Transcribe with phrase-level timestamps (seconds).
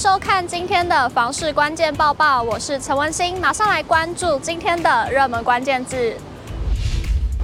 [0.00, 6.16] 收看今天的房市关键报报，我是陈文心，马上来关注今天的热门关键字。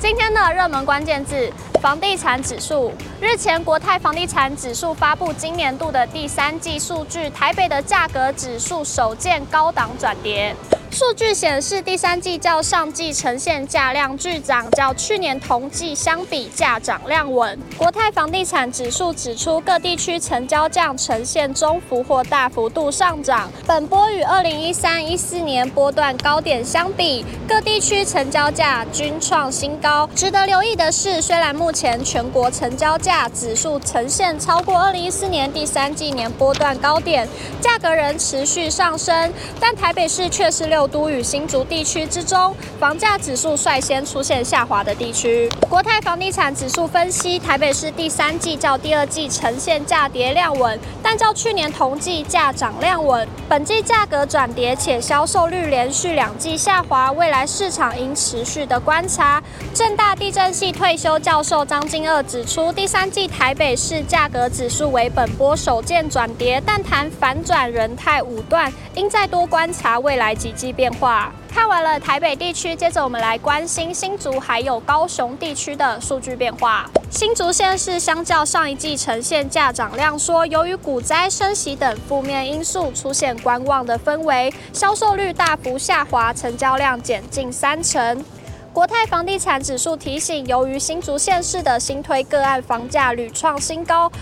[0.01, 1.53] 今天的热门关键字：
[1.83, 2.90] 房地产指数。
[3.21, 10.57] 日前，国泰房地产指数发布今年度的第三季数据，台北的价格指数首见高档转跌。
[10.97, 17.59] 数据显示，第三季较上季呈现价量巨涨，较去年同季相比价涨量稳。
[17.77, 23.52] 国泰房地产指数指出，各地区成交价呈现中幅或大幅度上涨。
[23.66, 30.09] 本波与二零一三一四年波段高点相比，各地区成交价均创新高。
[30.15, 37.29] 值得留意的是，虽然目前全国成交价指数呈现超过二零一四年第三季年波段高点，
[37.60, 40.86] 价格仍持续上升，但台北市却是六。
[40.87, 45.49] 都与新竹地区之中，房价指数率先出现下滑的地区。
[45.69, 53.29] 国泰房地产指数分析，台北市第三季较第二季呈现价跌量稳，但较去年同季价涨量稳。
[53.49, 59.40] 本季价格转跌，且销售率连续两季下滑，未来市场应持续的观察。
[59.73, 70.72] 正大地震系退休教授张金鶚指出，第三季台北市价格指数为本波首见转跌，但谈反转仍太武断，应再多观察未来几季。
[70.72, 71.32] 变化。
[71.56, 76.84] 看完了台北地区，接着我们来关心新竹还有高雄地区的数据变化。
[77.08, 88.22] 新竹县市相较上一季呈现价涨量缩，由于股灾、升息等负面因素，出现观望的氛围，销售率大幅下滑，成交量减近三成。
[88.70, 94.12] 国泰房地产指数提醒，由于新竹县市的新推个案房价屡创新高。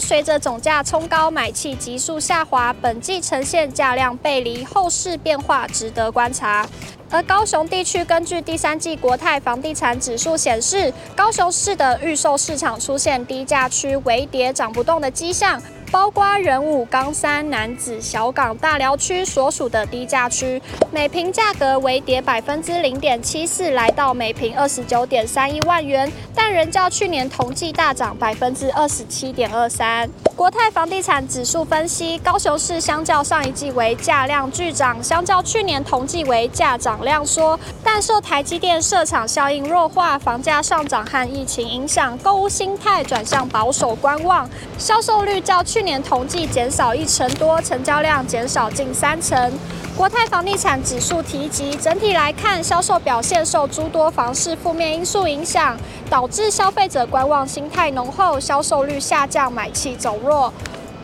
[0.00, 6.66] 随着总价冲高，买气急速下滑，本季呈现价量背离，后市变化值得观察。
[7.10, 15.60] 而高雄地区根据第三季国泰房地产指数显示，高雄市的预售市场出现低价区微跌涨不动的迹象。
[15.90, 30.08] 包括仁武、冈山、南子、小港、大寮区所属的低价区，每坪价格微跌百分之零点七四，来到每坪二十九点三一万元，但仍较去年同季大涨百分之二十七点二三。
[30.36, 45.77] 国泰房地产指数分析，高雄市相较上一季为价量巨涨，相较去年同季为价涨量缩，但受台积电设厂效应弱化、房价上涨和疫情影响，购物心态转向保守观望，销售率较去。
[45.78, 49.52] 去年同季减少一成多，成交量减少近三成。
[49.96, 55.78] 国泰房地产指数提及，整体来看，销售表现受诸多房市负面因素影响，
[56.10, 60.52] 导致消费者观望心态浓厚，销售率下降，买气走弱。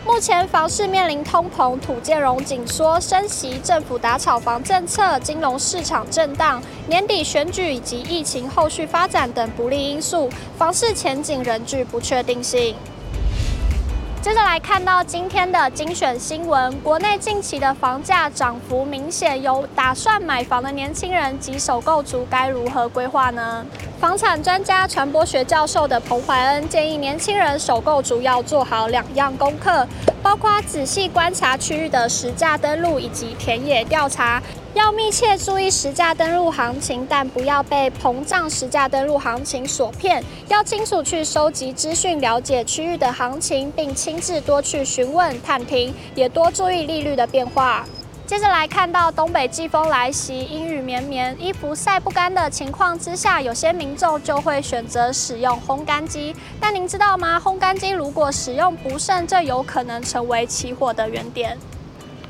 [0.05, 12.75] 目前房市面临通膨、土建融紧缩、升息、政府打炒房政策、金融市场震荡、年底选举以及疫情后续发展等不利因素，房市前景仍具不确定性。
[14.25, 23.67] 接着来看到今天的精选新闻，国内近期的房价涨幅明显，有打算买房的年轻人及首购族该如何规划呢？
[24.01, 29.87] 房产专家、传播学教授的彭怀恩建议年轻人首购族要做好两样功课，
[30.23, 34.43] 包括仔细观察区域的实价登录以及田野调查。
[34.75, 40.23] 要密切注意实价登录行情，但不要被膨胀实价登录行情所骗。
[40.49, 47.85] 要清楚去收集资讯，了解区域的行情，并亲自多去询问探听，也多注意利率的变化。
[48.27, 56.35] 接着来看到东北季风来袭，阴雨绵绵，衣服晒不干的情况之下，有些民众就会选择使用烘干机。
[56.59, 57.39] 但您知道吗？
[57.39, 61.57] 烘干机如果使用不慎，这有可能成为起火的原点。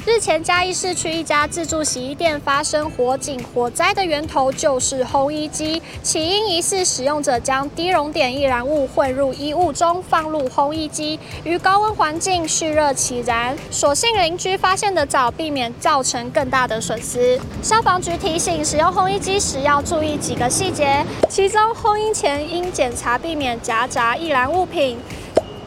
[0.07, 5.81] 日前，嘉义市区一家自助洗衣店发生火警，火灾的源头就是烘衣机。
[6.03, 13.57] 起因疑似使用者将低熔点易燃物混入衣物中，放入烘衣机，于高温环境蓄热起燃。
[13.71, 17.41] 所幸邻居发现得早，避免造成更大的损失。
[17.63, 24.99] 消防局提醒，使用烘衣机时要注意几个细节，其中烘衣前应检查避免夹杂易燃物品。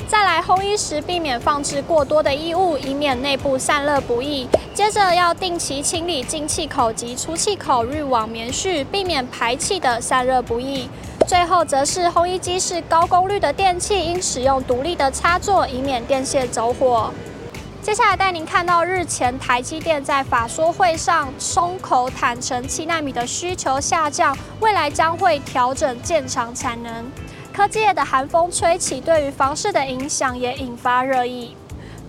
[0.07, 4.47] 再来烘衣时，避免放置过多的衣物，以免内部散热不易。
[4.73, 10.89] 接着要定期清理进气口及出气口滤网棉絮，避免排气的散热不易。
[11.27, 17.11] 最后则是烘衣机是高功率的电器，应使用独立的插座，以免电线走火。
[17.81, 27.11] 接下来带您看到日前台积电在法说会上松口坦承，七纳米的需求下降，未来将会调整建厂产能。
[27.57, 31.57] 科技业的寒风吹起，对于房市的影响也引发热议。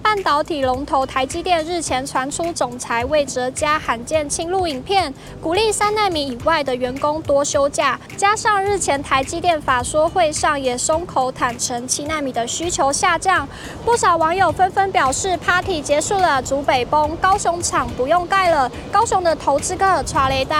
[0.02, 7.98] 半导体龙头台积电日前传出总裁魏哲家罕见亲录影片，鼓励三奈米以外的员工多休假。
[8.14, 13.48] 加上日前台积电法说会上也松口坦承七奈米的需求下降，
[13.86, 20.58] 不少网友纷纷表示：“Party 结束了，竹北崩，高雄厂不用盖了，高雄的投资客剉咧等。”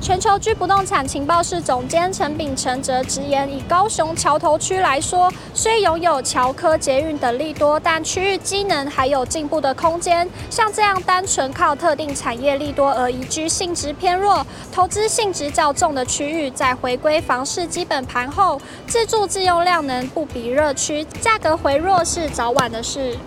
[0.00, 10.26] 全球居不动产情报室总监陈秉承则直言，以高雄桥头区来说，虽拥有桥科捷运等利多，但区域机能还有进步的空间。
[10.48, 23.18] 像这样单纯靠特定产业利多而移居性质偏弱、投资性质较重的区域，在回归房市基本盘后，自住自用量能不比热区，价格回弱是早晚的事。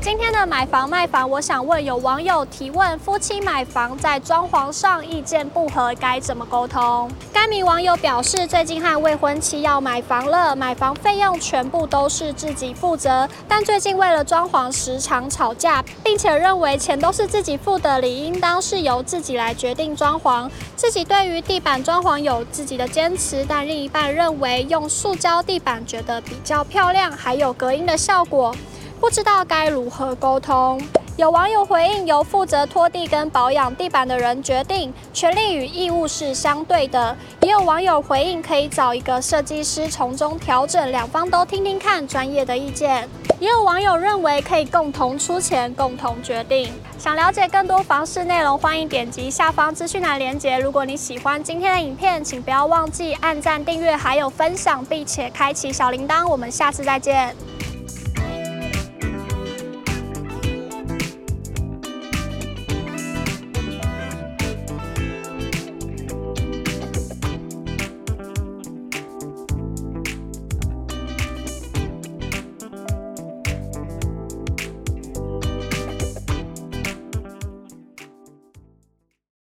[0.00, 7.10] 今天的买房卖房，我想问有网友提问：夫妻买房在装潢上意见不合，该怎么沟通？
[7.32, 20.48] 该名网友表示，最近和未婚妻要买房了，买房费用全部都是自己负责，但最近为了装潢时常吵架，并且认为钱都是自己付的，理应当是由自己来决定装潢。
[20.76, 28.54] 自己对于地板装潢有自己的坚持，但另一半认为用塑胶地板觉得比较漂亮，还有隔音的效果。
[29.00, 30.80] 不知道该如何沟通。
[31.16, 37.16] 有网友回应，由负责拖地跟保养地板的人决定，权利与义务是相对的。
[37.40, 43.08] 也有网友回应，可以找一个设计师从中调整，两方都听听看专业的意见。
[43.40, 46.72] 也有网友认为可以共同出钱，共同决定。
[46.98, 50.56] 想了解更多房事内容，欢迎点击下方资讯栏链接。
[50.58, 56.28] 如果你喜欢今天的影片，请不要忘记按赞、订阅，还有分享，并且开启小铃铛。
[56.28, 57.34] 我们下次再见。